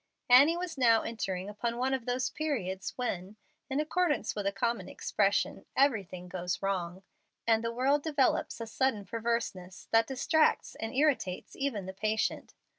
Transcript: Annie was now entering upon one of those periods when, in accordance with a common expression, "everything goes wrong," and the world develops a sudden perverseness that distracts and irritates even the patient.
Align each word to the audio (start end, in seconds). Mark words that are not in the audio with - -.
Annie 0.31 0.57
was 0.57 0.79
now 0.79 1.03
entering 1.03 1.47
upon 1.47 1.77
one 1.77 1.93
of 1.93 2.07
those 2.07 2.31
periods 2.31 2.93
when, 2.97 3.35
in 3.69 3.79
accordance 3.79 4.33
with 4.33 4.47
a 4.47 4.51
common 4.51 4.89
expression, 4.89 5.67
"everything 5.75 6.27
goes 6.27 6.59
wrong," 6.59 7.03
and 7.45 7.63
the 7.63 7.71
world 7.71 8.01
develops 8.01 8.59
a 8.59 8.65
sudden 8.65 9.05
perverseness 9.05 9.87
that 9.91 10.07
distracts 10.07 10.73
and 10.73 10.95
irritates 10.95 11.55
even 11.55 11.85
the 11.85 11.93
patient. 11.93 12.55